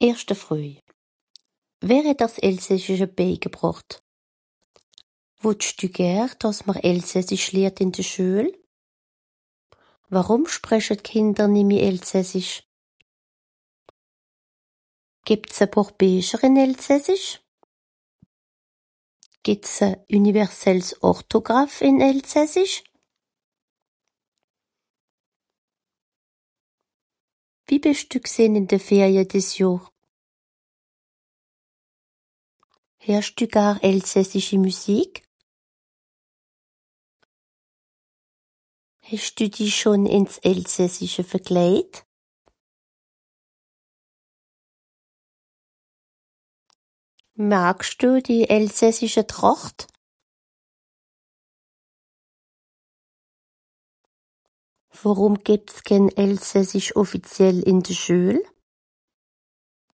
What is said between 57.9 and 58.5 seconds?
Schüel?